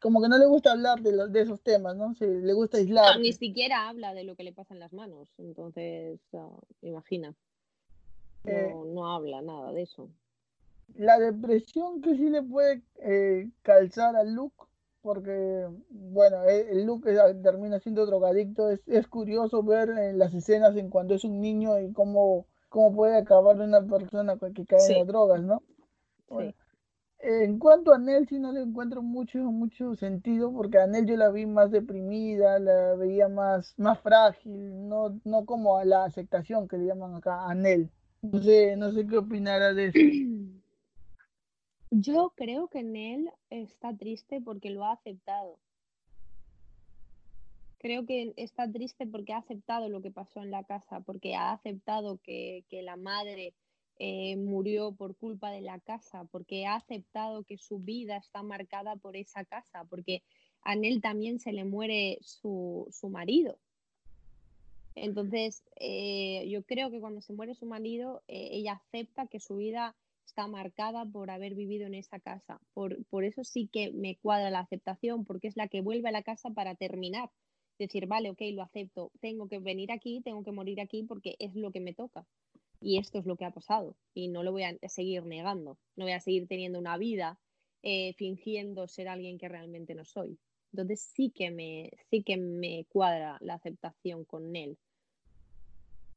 [0.00, 2.14] como que no le gusta hablar de, de esos temas, ¿no?
[2.14, 3.18] Se, le gusta aislar.
[3.20, 6.20] ni siquiera habla de lo que le pasa en las manos, entonces,
[6.82, 7.34] imagina.
[8.44, 10.08] Eh, no, no habla nada de eso
[10.96, 14.64] la depresión que sí le puede eh, calzar al Luke,
[15.02, 17.10] porque, bueno, e, el Luke
[17.42, 21.78] termina siendo drogadicto, es, es curioso ver en las escenas en cuando es un niño
[21.80, 25.62] y cómo, cómo puede acabar una persona que cae en las drogas, ¿no?
[27.22, 31.16] En cuanto a Nell, sí no le encuentro mucho, mucho sentido, porque a Nell yo
[31.16, 36.66] la vi más deprimida, la veía más, más frágil, no, no como a la aceptación
[36.66, 37.90] que le llaman acá a Nell.
[38.22, 39.98] No sé, no sé qué opinará de eso.
[41.90, 45.58] Yo creo que Nell está triste porque lo ha aceptado.
[47.78, 51.50] Creo que está triste porque ha aceptado lo que pasó en la casa, porque ha
[51.50, 53.54] aceptado que, la madre
[53.98, 58.94] eh, murió por culpa de la casa, porque ha aceptado que su vida está marcada
[58.94, 60.22] por esa casa, porque
[60.62, 63.58] a Nell también se le muere su, marido.
[64.94, 69.56] Entonces, eh, yo creo que cuando se muere su marido, eh, ella acepta que su
[69.56, 69.96] vida
[70.30, 72.60] está marcada por haber vivido en esa casa.
[72.72, 76.12] Por, por eso sí que me cuadra la aceptación, porque es la que vuelve a
[76.12, 77.30] la casa para terminar.
[77.78, 81.54] Decir, vale, ok, lo acepto, tengo que venir aquí, tengo que morir aquí porque es
[81.54, 82.26] lo que me toca.
[82.80, 83.96] Y esto es lo que ha pasado.
[84.14, 85.78] Y no lo voy a seguir negando.
[85.96, 87.38] No voy a seguir teniendo una vida
[87.82, 90.38] eh, fingiendo ser alguien que realmente no soy.
[90.72, 94.78] Entonces sí que me, sí que me cuadra la aceptación con él.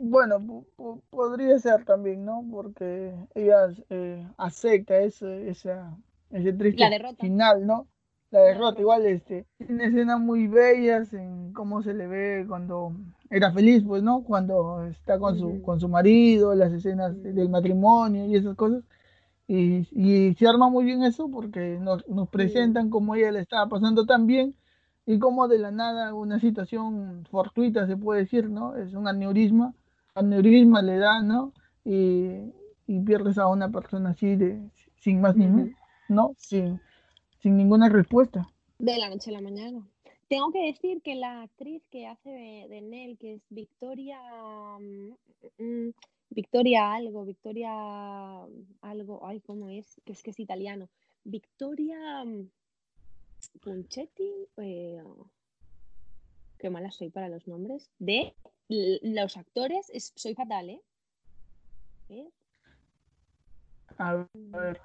[0.05, 0.65] Bueno,
[1.09, 2.45] podría ser también, ¿no?
[2.51, 5.97] Porque ella eh, acepta ese, esa,
[6.29, 6.83] ese triste
[7.19, 7.87] final, ¿no?
[8.29, 12.91] La derrota, igual, este, tiene escenas muy bellas en cómo se le ve cuando
[13.29, 14.23] era feliz, pues, ¿no?
[14.25, 18.83] Cuando está con su, con su marido, las escenas del matrimonio y esas cosas.
[19.47, 23.69] Y, y se arma muy bien eso porque nos, nos presentan cómo ella le estaba
[23.69, 24.53] pasando tan bien
[25.05, 28.75] y cómo de la nada una situación fortuita se puede decir, ¿no?
[28.75, 29.73] Es un aneurisma
[30.15, 31.53] aneurisma le da, ¿no?
[31.85, 32.51] Y,
[33.05, 34.61] pierdes a una persona así de
[34.95, 35.73] sin más ni,
[36.09, 36.35] ¿no?
[36.37, 36.79] Sin,
[37.41, 38.47] sin ninguna respuesta.
[38.77, 39.87] De la noche a la mañana.
[40.27, 44.19] Tengo que decir que la actriz que hace de, Nell, que es Victoria,
[44.79, 45.93] mm, mm,
[46.29, 47.71] Victoria algo, Victoria
[48.81, 50.01] algo, ay, ¿cómo es?
[50.05, 50.89] Que es que es italiano.
[51.23, 52.49] Victoria mm,
[53.61, 55.03] Punchetti, eh,
[56.57, 58.33] qué mala soy para los nombres, de
[59.01, 60.81] los actores, soy fatal, ¿eh?
[62.09, 62.29] ¿Eh?
[63.97, 64.81] A ver.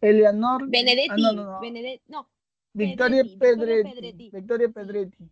[0.00, 0.68] Eleanor.
[0.68, 1.08] Benedetti.
[1.10, 1.60] Ah, no, no,
[2.08, 2.28] no.
[2.72, 4.30] Victoria Pedretti.
[4.30, 5.28] Victoria Pedretti.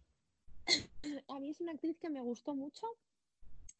[1.28, 2.86] A mí es una actriz que me gustó mucho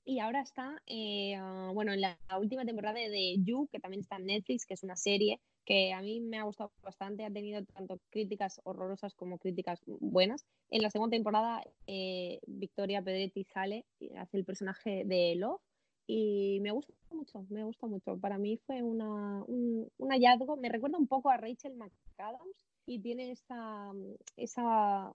[0.04, 4.16] y ahora está, eh, ah, bueno, en la última temporada de You, que también está
[4.16, 7.62] en Netflix, que es una serie que a mí me ha gustado bastante, ha tenido
[7.62, 10.46] tanto críticas horrorosas como críticas buenas.
[10.70, 15.61] En la segunda temporada, eh, Victoria Pedretti sale, y hace el personaje de Love
[16.07, 18.16] y me gusta mucho, me gusta mucho.
[18.16, 23.33] Para mí fue una, un, hallazgo, me recuerda un poco a Rachel McAdams y tiene
[23.33, 23.92] esa,
[24.38, 25.12] esa,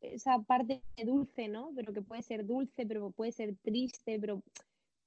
[0.00, 1.70] esa parte dulce, ¿no?
[1.76, 4.42] Pero que puede ser dulce, pero puede ser triste, pero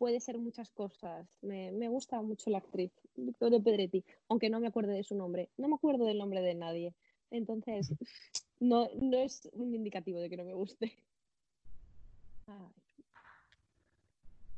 [0.03, 1.25] puede ser muchas cosas.
[1.41, 5.49] Me, me gusta mucho la actriz, Victoria Pedretti, aunque no me acuerde de su nombre.
[5.55, 6.93] No me acuerdo del nombre de nadie.
[7.31, 7.87] Entonces,
[8.59, 10.91] no, no es un indicativo de que no me guste.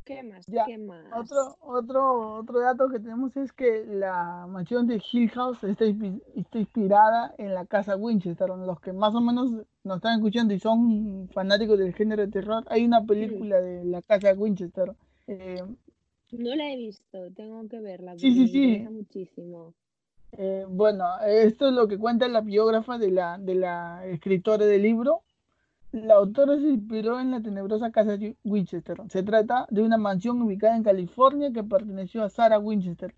[0.03, 0.47] ¿Qué más?
[0.47, 1.05] ¿Qué más?
[1.15, 7.35] Otro, otro, otro dato que tenemos es que la mansión de Hill House está, inspirada
[7.37, 8.49] en la casa Winchester.
[8.49, 9.51] Los que más o menos
[9.83, 14.01] nos están escuchando y son fanáticos del género de terror, hay una película de la
[14.01, 14.95] casa Winchester.
[15.27, 15.63] Eh,
[16.31, 18.17] no la he visto, tengo que verla.
[18.17, 18.87] Sí, sí, sí.
[18.89, 19.73] muchísimo.
[20.33, 24.81] Eh, bueno, esto es lo que cuenta la biógrafa de la, de la escritora del
[24.81, 25.23] libro
[25.95, 28.97] la autora se inspiró en la tenebrosa casa de Winchester.
[29.07, 33.15] Se trata de una mansión ubicada en California que perteneció a Sarah Winchester,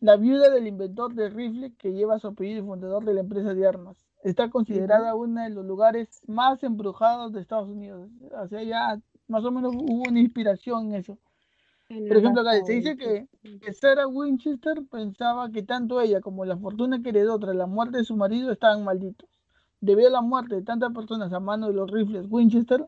[0.00, 3.54] la viuda del inventor de rifle que lleva su apellido y fundador de la empresa
[3.54, 3.96] de armas.
[4.22, 8.10] Está considerada uno de los lugares más embrujados de Estados Unidos.
[8.38, 11.18] O sea, ya más o menos hubo una inspiración en eso.
[11.88, 13.28] Por ejemplo, acá se dice que,
[13.60, 17.98] que, Sarah Winchester pensaba que tanto ella como la fortuna que heredó tras la muerte
[17.98, 19.28] de su marido estaban malditos.
[19.80, 22.86] Debido a la muerte de tantas personas a mano de los rifles Winchester,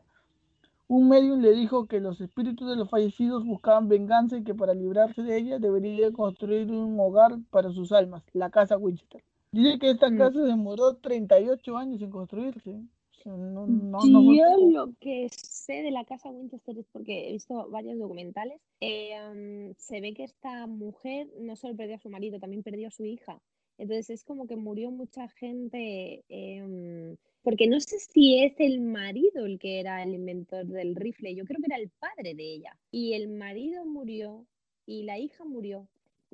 [0.87, 4.73] un medium le dijo que los espíritus de los fallecidos buscaban venganza y que para
[4.73, 9.23] librarse de ella debería construir un hogar para sus almas, la casa Winchester.
[9.51, 10.17] Dice que esta mm.
[10.17, 12.81] casa demoró 38 años en construirse.
[13.23, 18.61] Yo lo que sé de la casa Winchester es porque he visto varios documentales.
[18.81, 22.91] Eh, se ve que esta mujer no solo perdió a su marido, también perdió a
[22.91, 23.41] su hija.
[23.77, 29.45] Entonces es como que murió mucha gente, em, porque no sé si es el marido
[29.45, 32.77] el que era el inventor del rifle, yo creo que era el padre de ella.
[32.91, 34.47] Y el marido murió
[34.85, 35.87] y la hija murió.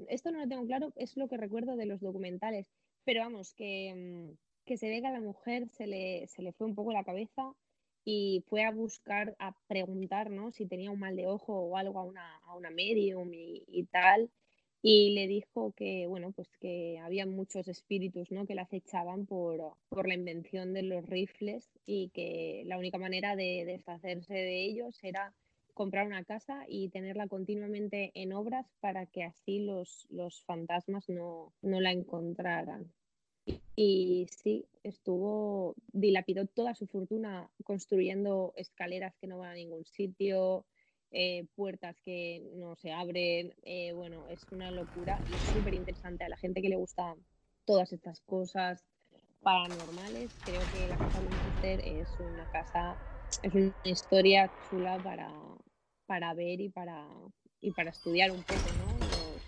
[0.07, 2.67] Esto no lo tengo claro, es lo que recuerdo de los documentales,
[3.03, 6.53] pero vamos, que, em, que se ve que a la mujer se le, se le
[6.53, 7.53] fue un poco la cabeza
[8.05, 10.51] y fue a buscar, a preguntar, ¿no?
[10.51, 14.29] Si tenía un mal de ojo o algo a una, a una medium y tal
[14.85, 18.45] y le dijo que, bueno, pues que había muchos espíritus ¿no?
[18.45, 23.37] que la acechaban por, por, la invención de los rifles y que la única manera
[23.37, 25.33] de deshacerse de ellos era
[25.73, 31.53] comprar una casa y tenerla continuamente en obras para que así los, los fantasmas no,
[31.61, 32.91] no la encontraran.
[33.75, 40.65] Y, sí, estuvo, dilapidó toda su fortuna construyendo escaleras que no van a ningún sitio,
[41.11, 43.53] eh, puertas que no se abren.
[43.63, 47.15] Eh, bueno, es una locura y es súper interesante a la gente que le gusta
[47.65, 48.83] todas estas cosas
[49.41, 50.39] paranormales.
[50.43, 52.99] Creo que la casa Manchester es una casa,
[53.41, 55.31] es una historia chula para,
[56.05, 57.07] para ver y para,
[57.59, 58.92] y para estudiar un poco, ¿no?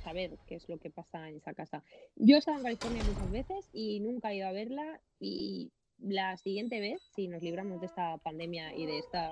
[0.05, 1.83] Saber qué es lo que pasa en esa casa.
[2.15, 6.37] Yo he estado en California muchas veces y nunca he ido a verla y la
[6.37, 9.31] siguiente vez, si nos libramos de esta pandemia y de esta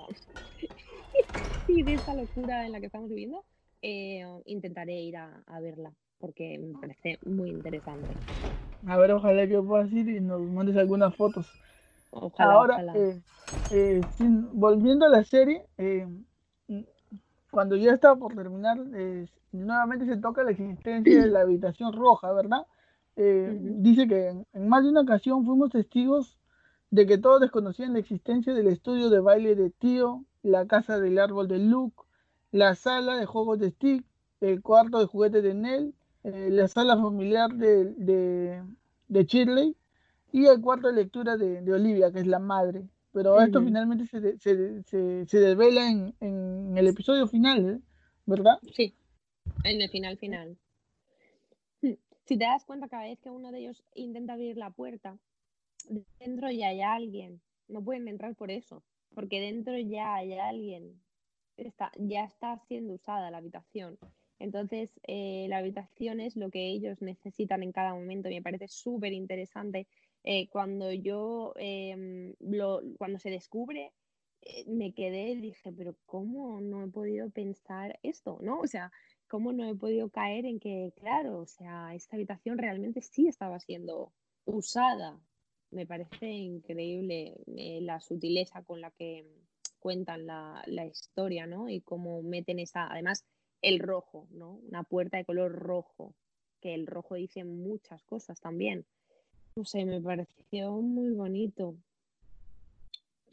[1.68, 3.44] y de esta locura en la que estamos viviendo,
[3.82, 8.08] eh, intentaré ir a, verla porque me parece muy interesante.
[8.86, 11.46] A ver, ojalá que puedas ir y nos mandes algunas fotos.
[12.38, 13.20] Ahora, eh,
[13.70, 14.00] eh,
[14.52, 15.66] volviendo a la serie,
[17.54, 18.78] cuando ya estaba por terminar,
[19.52, 22.66] nuevamente se toca la existencia de la habitación roja, ¿verdad?
[23.16, 26.36] Dice que en más de una ocasión fuimos testigos
[26.90, 31.18] de que todos desconocían la existencia del estudio de baile de Tío, la casa del
[31.18, 32.02] árbol de Luke,
[32.52, 34.04] la sala de juegos de Stick,
[34.40, 38.62] el cuarto de juguetes de Nell, eh, la sala familiar de,
[39.08, 39.76] de, Shirley
[40.30, 42.88] y el cuarto de lectura de, Olivia, que es la madre.
[43.14, 47.80] Pero esto finalmente se, se, se, se desvela en, en, el episodio final, ¿eh?
[48.26, 48.58] ¿verdad?
[48.72, 48.96] Sí,
[49.62, 50.58] en el final final.
[51.80, 55.16] Si te das cuenta, cada vez que uno de ellos intenta abrir la puerta,
[56.18, 57.40] dentro ya hay alguien.
[57.68, 58.82] No pueden entrar por eso,
[59.14, 61.00] porque dentro ya hay alguien.
[61.56, 63.98] Está, ya está siendo usada la habitación.
[64.40, 68.28] Entonces, eh, la habitación es lo que ellos necesitan en cada momento.
[68.28, 69.86] Me parece súper interesante.
[70.24, 73.92] Eh, cuando yo, em, lo, cuando se descubre,
[74.42, 78.38] eh, me quedé y dije, pero ¿cómo no he podido pensar esto?
[78.42, 78.60] ¿No?
[78.60, 78.90] O sea,
[79.28, 83.60] ¿cómo no he podido caer en que, claro, o sea, esta habitación realmente sí estaba
[83.60, 84.12] siendo
[84.46, 85.20] usada?
[85.70, 89.26] Me parece increíble la sutileza con la que
[89.78, 91.68] cuentan la, la historia, ¿no?
[91.68, 93.26] Y cómo meten esa, además,
[93.60, 94.54] el rojo, ¿no?
[94.68, 96.14] Una puerta de color rojo,
[96.60, 98.86] que el rojo dice muchas cosas también.
[99.56, 101.76] No sé, me pareció muy bonito.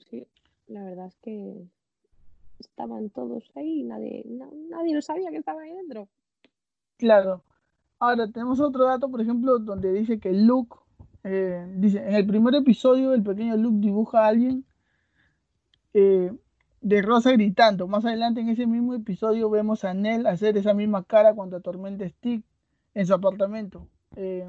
[0.07, 0.27] Sí,
[0.67, 1.65] la verdad es que
[2.60, 4.23] estaban todos ahí, nadie,
[4.69, 6.07] nadie lo sabía que estaba ahí dentro.
[6.97, 7.43] Claro.
[7.97, 10.77] Ahora tenemos otro dato, por ejemplo, donde dice que Luke,
[11.23, 14.63] eh, dice, en el primer episodio el pequeño Luke dibuja a alguien
[15.95, 16.31] eh,
[16.81, 17.88] de Rosa gritando.
[17.88, 22.07] Más adelante en ese mismo episodio vemos a Nell hacer esa misma cara cuando atormenta
[22.07, 22.45] Stick
[22.93, 23.88] en su apartamento.
[24.15, 24.45] Eh,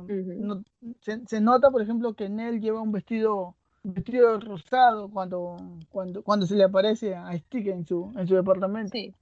[1.00, 5.56] se, nota, por ejemplo, que Nell lleva un vestido, vestido rosado cuando,
[5.88, 8.90] cuando, cuando se le aparece a Stick en su, en su departamento.
[8.92, 9.14] Sí.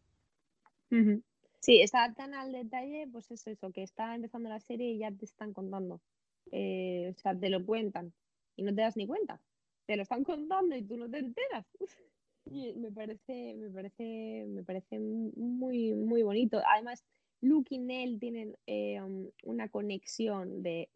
[1.60, 5.12] Sí, está tan al detalle, pues es eso, que está empezando la serie y ya
[5.12, 6.00] te están contando.
[6.52, 8.12] Eh, o sea, te lo cuentan
[8.56, 9.40] y no te das ni cuenta.
[9.86, 11.66] Te lo están contando y tú no te enteras.
[12.46, 16.60] me parece, me parece, me parece muy, muy bonito.
[16.66, 17.04] Además,
[17.40, 20.88] Luke y Nell tienen eh, um, una conexión de,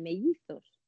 [0.00, 0.78] mellizos.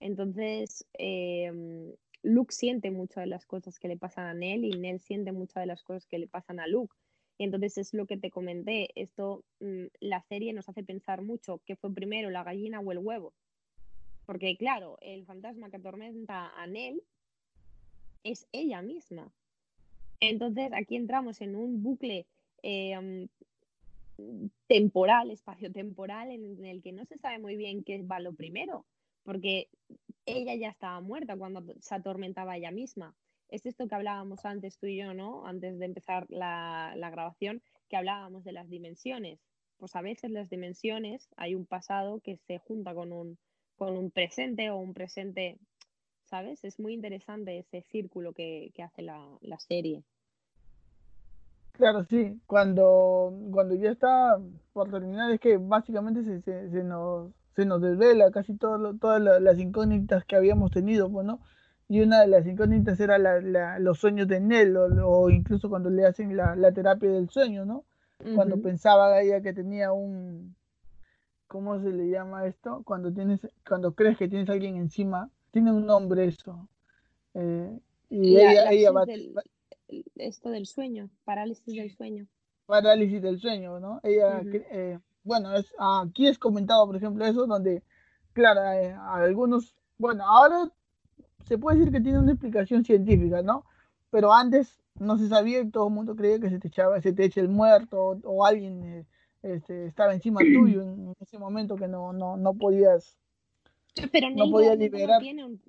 [0.00, 4.70] Entonces, eh, um, Luke siente muchas de las cosas que le pasan a Nell y
[4.70, 6.94] Nell siente muchas de las cosas que le pasan a Luke.
[7.38, 8.90] Y entonces es lo que te comenté.
[8.94, 12.98] Esto, mm, la serie nos hace pensar mucho qué fue primero, la gallina o el
[12.98, 13.34] huevo.
[14.26, 17.02] Porque, claro, el fantasma que atormenta a Nell
[18.24, 19.32] es ella misma.
[20.20, 22.26] Entonces aquí entramos en un bucle
[22.62, 23.28] eh,
[24.66, 28.86] temporal, espacio-temporal, en el que no se sabe muy bien qué va lo primero,
[29.22, 29.68] porque
[30.26, 33.14] ella ya estaba muerta cuando se atormentaba ella misma.
[33.48, 35.46] Es esto que hablábamos antes tú y yo, ¿no?
[35.46, 39.40] Antes de empezar la, la grabación, que hablábamos de las dimensiones.
[39.76, 43.38] Pues a veces las dimensiones, hay un pasado que se junta con un,
[43.76, 45.58] con un presente o un presente
[46.32, 46.64] ¿sabes?
[46.64, 50.02] Es muy interesante ese círculo que, hace la, serie.
[51.72, 52.40] Claro, sí.
[52.46, 54.38] Cuando, cuando ya está
[54.72, 59.58] por terminar, es que básicamente se, se, nos, se nos desvela casi todo, todas las
[59.58, 61.40] incógnitas que habíamos tenido, pues, ¿no?
[61.88, 63.18] Y una de las incógnitas era
[63.78, 67.84] los sueños de Nell, o, incluso cuando le hacen la, terapia del sueño, ¿no?
[68.36, 70.54] Cuando pensaba ella que tenía un,
[71.48, 72.82] ¿cómo se le llama esto?
[72.84, 76.68] Cuando tienes, cuando crees que tienes a alguien encima tiene un nombre eso.
[77.34, 77.78] Eh,
[78.10, 79.04] y ella, va,
[80.16, 82.26] esto del sueño, parálisis del sueño.
[82.66, 84.00] Parálisis del sueño, ¿no?
[84.02, 87.82] Ella, eh, bueno, es, aquí es comentado, por ejemplo, eso, donde,
[88.32, 90.70] claro, eh, algunos, bueno, ahora
[91.44, 93.64] se puede decir que tiene una explicación científica, ¿no?
[94.10, 97.12] Pero antes no se sabía y todo el mundo creía que se te echaba, se
[97.12, 99.06] te echa el muerto o, alguien
[99.42, 103.16] este, estaba encima tuyo en ese momento que no, no, no podías
[104.10, 105.20] pero no podía liberar.
[105.20, 105.60] tiene un...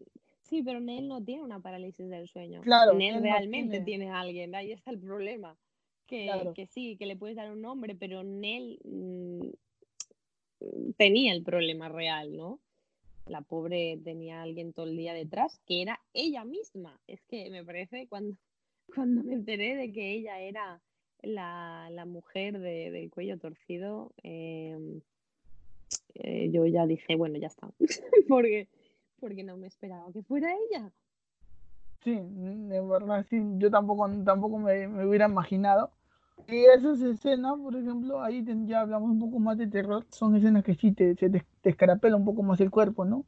[0.54, 2.62] Sí, pero Nell no tiene una parálisis del sueño.
[2.62, 2.94] Claro.
[2.94, 4.12] Nell realmente tiene...
[4.12, 5.58] a alguien, ahí está el problema.
[6.06, 9.48] Que, que, sí, que le puedes dar un nombre, pero Nell mm,
[10.96, 12.60] tenía el problema real, ¿no?
[13.26, 17.02] La pobre tenía a alguien todo el día detrás, que era ella misma.
[17.08, 18.38] Es que me parece cuando,
[18.96, 20.84] cuando me enteré de que ella era
[21.23, 25.02] la, la mujer de, del cuello torcido, eh,
[26.13, 27.71] eh, yo ya dije, bueno, ya está,
[28.27, 28.67] porque,
[29.24, 30.92] porque no me esperaba que fuera ella.
[32.04, 35.92] Sí, de verdad, sí, yo tampoco, tampoco me, hubiera imaginado.
[36.50, 40.65] Y esas escenas, por ejemplo, ahí ya hablamos un poco más de terror, son escenas
[40.65, 43.24] que sí te, se te, escarapela un poco más el cuerpo, ¿no?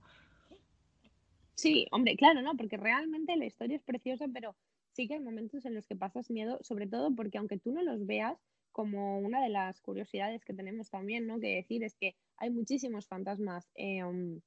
[1.54, 2.58] Sí, hombre, claro, ¿no?
[2.58, 4.54] Porque realmente la historia es preciosa, pero
[4.92, 7.82] sí que hay momentos en los que pasas miedo, sobre todo porque aunque tú no
[7.84, 8.38] los veas,
[8.74, 11.40] como una de las curiosidades que tenemos también, ¿no?
[11.40, 14.42] Que decir es que hay muchísimos fantasmas em,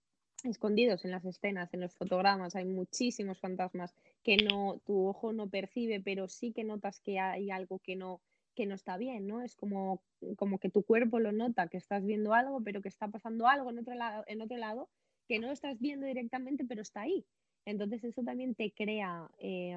[0.45, 5.49] escondidos en las escenas, en los fotogramas, hay muchísimos fantasmas que no, tu ojo no
[5.49, 8.20] percibe, pero sí que notas que hay algo que no,
[8.55, 9.43] que no está bien, ¿no?
[9.43, 10.03] Es como,
[10.36, 13.70] como que tu cuerpo lo nota, que estás viendo algo, pero que está pasando algo
[13.70, 14.89] en otro lado, en otro lado,
[15.26, 17.24] que no estás viendo directamente, pero está ahí.
[17.64, 19.76] Entonces eso también te crea, eh,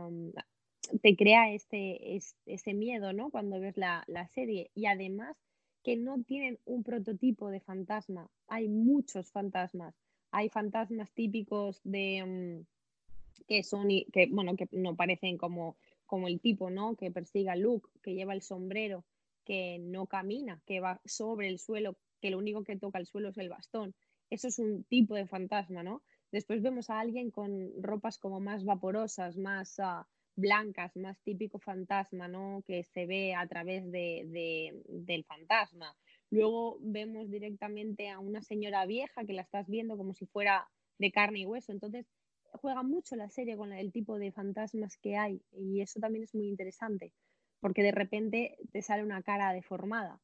[1.01, 3.29] te crea este, ese miedo, ¿no?
[3.29, 4.71] Cuando ves la, la serie.
[4.73, 5.37] Y además
[5.83, 8.29] que no tienen un prototipo de fantasma.
[8.47, 9.95] Hay muchos fantasmas.
[10.31, 15.75] Hay fantasmas típicos de mm, que son que bueno que no parecen como
[16.11, 16.97] como el tipo, ¿no?
[16.97, 19.05] Que persigue a Luke, que lleva el sombrero,
[19.45, 23.29] que no camina, que va sobre el suelo, que lo único que toca el suelo
[23.29, 23.95] es el bastón.
[24.29, 26.01] Eso es un tipo de fantasma, ¿no?
[26.29, 30.05] Después vemos a alguien con ropas como más vaporosas, más ah,
[30.35, 32.61] blancas, más típico fantasma, ¿no?
[32.67, 35.95] Que se ve a través de, del fantasma.
[36.31, 40.67] Luego vemos directamente a una señora vieja que la estás viendo como si fuera
[40.97, 41.73] de carne y hueso.
[41.73, 42.07] Entonces,
[42.53, 46.33] juega mucho la serie con el tipo de fantasmas que hay y eso también es
[46.33, 47.13] muy interesante,
[47.59, 50.19] porque de repente te sale una cara deformada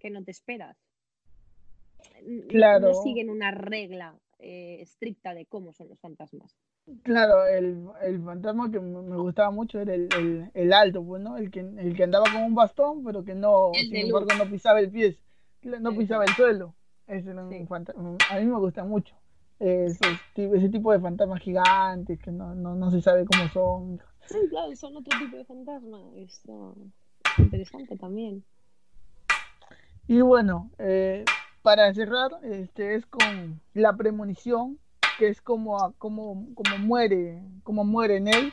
[0.00, 0.76] que no te esperas.
[2.48, 2.88] Claro.
[2.88, 6.56] No siguen una regla eh, estricta de cómo son los fantasmas.
[7.04, 11.36] Claro, el, el fantasma que me gustaba mucho era el, el, alto, pues, ¿no?
[11.38, 14.80] El que, el que andaba con un bastón, pero que no, sin embargo, no pisaba
[14.80, 15.16] el pie,
[15.62, 16.74] no pisaba el suelo.
[17.06, 18.16] Ese era un fantasma.
[18.30, 19.14] A mí me gusta mucho
[19.62, 24.00] ese tipo de fantasmas gigantes que no, no, no, se sabe cómo son.
[24.26, 26.00] Sí, claro, son otro tipo de fantasmas.
[26.16, 26.42] Es
[27.38, 28.44] interesante también.
[30.08, 31.24] Y bueno, eh,
[31.62, 34.78] para cerrar, este es con la premonición,
[35.18, 38.52] que es como, como, como muere, como muere Nell.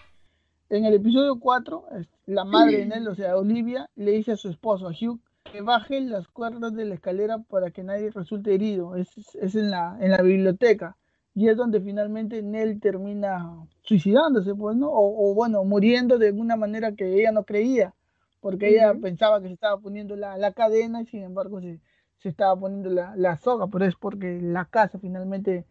[0.69, 1.85] En el episodio 4,
[2.27, 5.61] la madre de Nell, o sea, Olivia, le dice a su esposo, a Hugh, que
[5.61, 8.95] baje las cuerdas de la escalera para que nadie resulte herido.
[8.95, 10.97] Es, es en, la, en la biblioteca
[11.39, 14.89] y es donde finalmente Nell termina suicidándose, pues, ¿no?
[14.91, 17.93] O, bueno, muriendo de alguna manera que ella no creía,
[18.41, 21.79] porque ella pensaba que se estaba poniendo la, cadena y sin embargo se,
[22.23, 25.65] estaba poniendo la, soga, pero es porque la casa finalmente,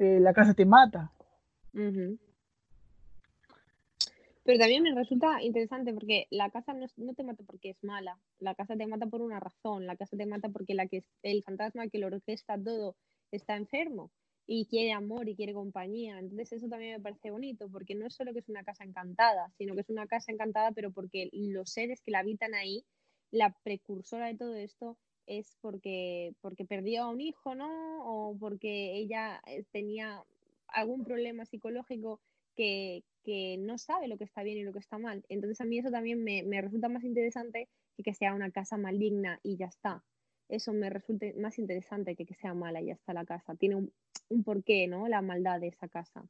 [0.00, 1.12] eh, la casa te mata.
[4.46, 8.16] Pero también me resulta interesante porque la casa no, no, te mata porque es mala,
[8.38, 11.42] la casa te mata por una razón, la casa te mata porque la que el
[11.42, 12.94] fantasma que lo orquesta todo
[13.32, 14.12] está enfermo
[14.46, 16.20] y quiere amor y quiere compañía.
[16.20, 19.50] Entonces eso también me parece bonito, porque no es solo que es una casa encantada,
[19.58, 22.84] sino que es una casa encantada, pero porque los seres que la habitan ahí,
[23.32, 27.68] la precursora de todo esto es porque, porque perdió a un hijo, ¿no?
[28.04, 30.22] O porque ella eh, tenía
[30.68, 32.20] algún problema psicológico
[32.56, 35.24] que, que, no sabe lo que está bien y lo que está mal.
[35.28, 38.76] Entonces a mí eso también me, me resulta más interesante que que sea una casa
[38.76, 40.02] maligna y ya está
[40.48, 43.54] eso me resulta más interesante que que sea mala y ya está la casa.
[43.54, 43.92] Tiene un,
[44.28, 45.08] un porqué, ¿no?
[45.08, 46.24] La maldad de esa casa.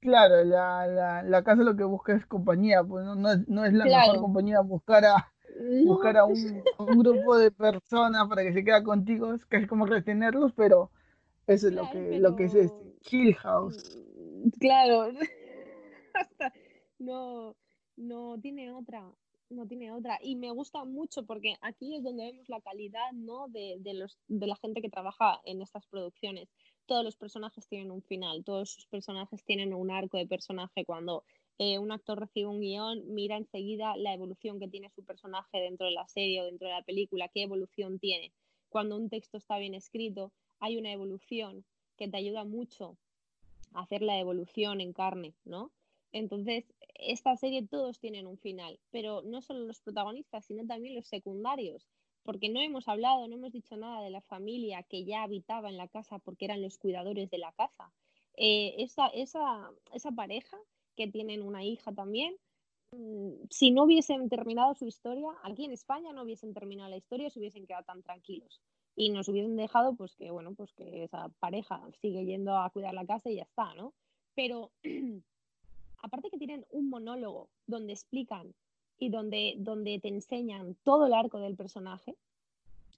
[0.00, 3.64] Claro, la, la, la casa lo que busca es compañía, pues no, no, es, no
[3.64, 5.32] es la mejor compañía buscar a,
[5.84, 9.86] buscar a un, un, grupo de personas para que se quede contigo, es casi como
[9.86, 10.92] retenerlos, pero
[11.48, 13.98] eso es lo que, lo que es este, Hill House.
[14.60, 15.12] Claro,
[16.98, 17.56] no,
[17.96, 19.12] no tiene otra
[19.50, 20.18] no tiene otra.
[20.22, 23.48] Y me gusta mucho porque aquí es donde vemos la calidad ¿no?
[23.48, 26.48] de, de, los, de la gente que trabaja en estas producciones.
[26.86, 30.84] Todos los personajes tienen un final, todos sus personajes tienen un arco de personaje.
[30.84, 31.24] Cuando
[31.58, 35.86] eh, un actor recibe un guion, mira enseguida la evolución que tiene su personaje dentro
[35.86, 38.32] de la serie o dentro de la película, qué evolución tiene.
[38.68, 41.64] Cuando un texto está bien escrito, hay una evolución
[41.96, 42.96] que te ayuda mucho
[43.74, 45.72] hacer la evolución en carne, ¿no?
[46.12, 46.64] Entonces,
[46.94, 51.86] esta serie todos tienen un final, pero no solo los protagonistas, sino también los secundarios,
[52.22, 55.76] porque no hemos hablado, no hemos dicho nada de la familia que ya habitaba en
[55.76, 57.92] la casa porque eran los cuidadores de la casa.
[58.36, 60.56] Eh, esa, esa, esa pareja
[60.96, 62.36] que tienen una hija también,
[62.92, 67.30] mm, si no hubiesen terminado su historia, aquí en España no hubiesen terminado la historia,
[67.30, 68.60] se hubiesen quedado tan tranquilos
[68.98, 72.94] y nos hubiesen dejado pues que bueno pues que esa pareja sigue yendo a cuidar
[72.94, 73.94] la casa y ya está, ¿no?
[74.34, 74.72] Pero
[76.02, 78.52] aparte que tienen un monólogo donde explican
[78.98, 82.16] y donde, donde te enseñan todo el arco del personaje,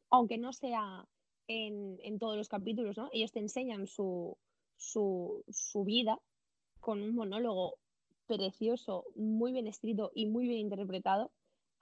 [0.08, 1.06] aunque no sea
[1.48, 3.10] en, en todos los capítulos, ¿no?
[3.12, 4.38] Ellos te enseñan su,
[4.78, 6.18] su, su vida
[6.80, 7.74] con un monólogo
[8.26, 11.30] precioso, muy bien escrito y muy bien interpretado.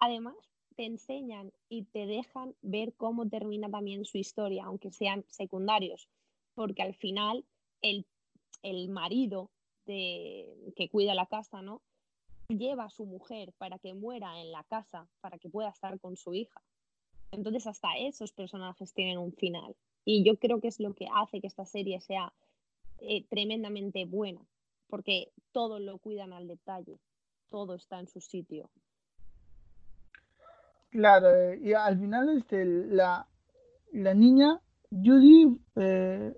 [0.01, 0.35] Además,
[0.79, 6.09] te enseñan y te dejan ver cómo termina también su historia, aunque sean secundarios,
[6.55, 7.45] porque al final
[7.83, 8.07] el,
[8.63, 9.51] el marido
[9.85, 11.83] que cuida la casa, ¿no?
[12.47, 16.17] Lleva a su mujer para que muera en la casa, para que pueda estar con
[16.17, 16.63] su hija.
[17.33, 19.75] Entonces hasta esos personajes tienen un final.
[20.05, 22.33] Y yo creo que es lo que hace que esta serie sea
[23.01, 24.47] eh, tremendamente buena,
[24.87, 27.01] porque todo lo cuidan al detalle,
[27.49, 28.71] todo está en su sitio.
[30.91, 33.27] Claro, eh, y al final este, la,
[33.93, 34.61] la niña
[34.91, 36.35] Judy eh,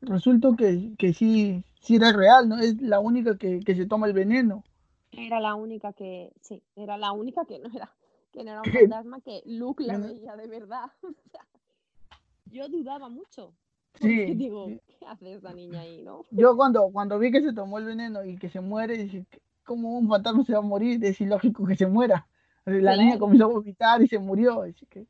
[0.00, 2.58] resulta que, que sí si era real, ¿no?
[2.58, 4.64] Es la única que, que se toma el veneno.
[5.10, 7.92] Era la única que, sí, era la única que no era,
[8.32, 10.90] que no era un fantasma, que Luke la veía de verdad.
[12.46, 13.52] yo dudaba mucho.
[14.00, 14.34] Sí.
[14.34, 16.22] Digo, ¿qué hace esa niña ahí, no?
[16.30, 19.26] Yo cuando, cuando vi que se tomó el veneno y que se muere, dije,
[19.64, 21.04] ¿cómo un fantasma se va a morir?
[21.04, 22.26] Es ilógico que se muera.
[22.64, 24.62] La niña comenzó a vomitar y se murió.
[24.62, 25.06] Así que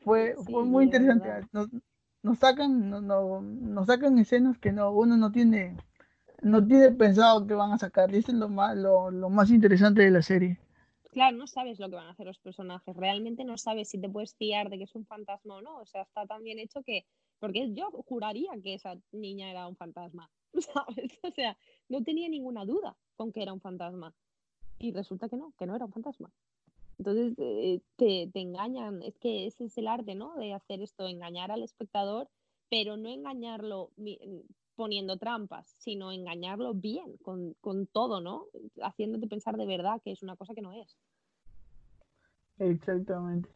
[0.00, 1.28] fue, fue muy interesante.
[1.52, 1.68] Nos,
[2.22, 5.76] nos sacan, no, nos sacan escenas que no, uno no tiene
[6.42, 8.12] no tiene pensado que van a sacar.
[8.12, 10.58] Y eso es lo más, lo, más interesante de la serie.
[11.10, 12.96] Claro, no sabes lo que van a hacer los personajes.
[12.96, 15.78] Realmente no sabes si te puedes fiar de que es un fantasma o no.
[15.78, 17.06] O sea, está tan bien hecho que.
[17.40, 20.30] Porque yo juraría que esa niña era un fantasma.
[20.54, 21.18] ¿Sabes?
[21.22, 21.56] O sea,
[21.88, 24.14] no tenía ninguna duda con que era un fantasma.
[24.78, 26.32] Y resulta que no, que no era un fantasma.
[26.98, 29.02] Entonces eh, te, te engañan.
[29.02, 30.34] Es que ese es el arte, ¿no?
[30.36, 32.28] De hacer esto, engañar al espectador,
[32.68, 33.90] pero no engañarlo
[34.78, 38.46] poniendo trampas, sino engañarlo bien, con, todo, ¿no?
[38.80, 40.96] Haciéndote pensar de verdad que es una cosa que no es.
[42.60, 43.48] Exactamente.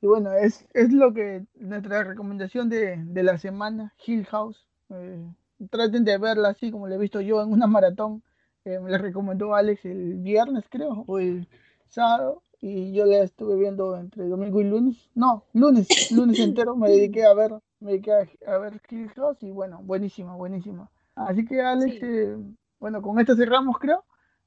[0.00, 4.66] Y bueno, es, es lo que nuestra recomendación de, la semana, Hill House.
[4.90, 5.24] Eh,
[5.70, 8.24] traten de verla así como la he visto yo en una maratón.
[8.64, 11.48] me la recomendó Alex el viernes, creo, o el
[11.88, 12.42] sábado.
[12.66, 15.10] Y yo la estuve viendo entre domingo y lunes.
[15.14, 18.12] No, lunes, lunes entero me dediqué a ver me dediqué
[18.46, 20.90] a, ver Kill House y bueno, buenísima, buenísima.
[21.14, 22.38] Así que Alex, eh,
[22.80, 24.02] bueno, con esto cerramos creo.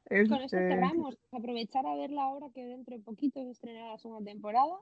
[0.09, 1.15] con esto eh, cerramos.
[1.31, 4.79] Aprovechar a verla ahora que dentro de poquito se estrenará la segunda temporada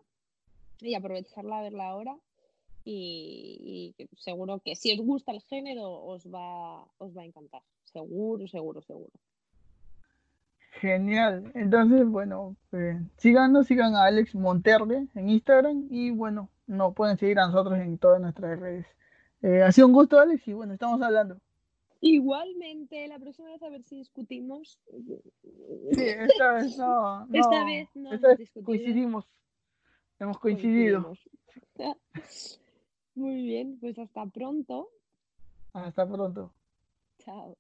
[0.79, 2.15] y aprovecharla a verla ahora.
[2.85, 7.63] Y, y, seguro que si os gusta el género os va, os va a encantar.
[7.83, 9.11] Seguro, seguro, seguro.
[10.81, 11.51] Genial.
[11.53, 17.39] Entonces, bueno, eh, síganos, sigan a Alex Monterre en Instagram y bueno, nos pueden seguir
[17.39, 18.85] a nosotros en todas nuestras redes.
[19.41, 21.39] Eh, ha sido un gusto, Alex, y bueno, estamos hablando.
[22.01, 24.79] Igualmente, la próxima vez a ver si discutimos.
[25.91, 27.27] Sí, esta vez no.
[27.31, 28.63] esta vez no.
[28.63, 29.25] coincidimos.
[30.19, 31.13] Hemos coincidido.
[33.15, 34.89] Muy bien, pues hasta pronto.
[35.73, 36.51] Hasta pronto.
[37.19, 37.57] Chao.